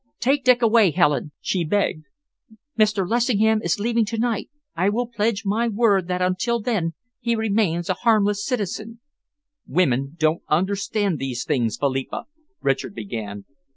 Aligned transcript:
Take 0.19 0.43
Dick 0.43 0.63
away, 0.63 0.89
Helen!" 0.89 1.31
she 1.41 1.63
begged. 1.63 2.05
"Mr. 2.75 3.07
Lessingham 3.07 3.61
is 3.61 3.79
leaving 3.79 4.03
to 4.05 4.17
night. 4.17 4.49
I 4.75 4.89
will 4.89 5.05
pledge 5.05 5.43
my 5.45 5.67
word 5.67 6.07
that 6.07 6.23
until 6.23 6.59
then 6.59 6.95
he 7.19 7.35
remains 7.35 7.87
a 7.87 7.93
harmless 8.01 8.43
citizen." 8.43 8.99
"Women 9.67 10.15
don't 10.17 10.41
understand 10.47 11.19
these 11.19 11.45
things, 11.45 11.77
Philippa" 11.77 12.25
Richard 12.63 12.95
began. 12.95 13.45